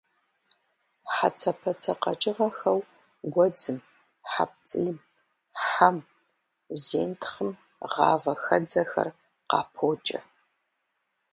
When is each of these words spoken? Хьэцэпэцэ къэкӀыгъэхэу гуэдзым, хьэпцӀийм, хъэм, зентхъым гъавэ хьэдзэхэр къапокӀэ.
Хьэцэпэцэ 1.13 1.93
къэкӀыгъэхэу 2.01 2.79
гуэдзым, 3.33 3.77
хьэпцӀийм, 4.31 4.97
хъэм, 5.65 5.97
зентхъым 6.83 7.51
гъавэ 7.91 8.33
хьэдзэхэр 8.43 9.07
къапокӀэ. 9.49 10.19